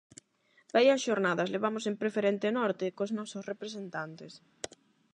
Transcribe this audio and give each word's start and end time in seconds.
Vaia 0.73 1.01
xornadas 1.05 1.51
levamos 1.55 1.83
en 1.85 1.95
Preferente 2.01 2.47
norte 2.59 2.85
cos 2.97 3.11
nosos 3.17 3.43
representantes. 3.51 4.33